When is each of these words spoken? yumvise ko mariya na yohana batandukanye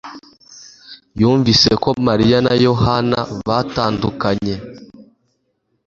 yumvise 1.19 1.69
ko 1.83 1.89
mariya 2.07 2.37
na 2.45 2.53
yohana 2.65 3.19
batandukanye 3.47 4.55